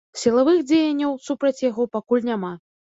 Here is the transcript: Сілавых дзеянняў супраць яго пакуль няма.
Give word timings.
Сілавых 0.21 0.63
дзеянняў 0.71 1.13
супраць 1.29 1.57
яго 1.69 1.89
пакуль 1.99 2.29
няма. 2.33 2.55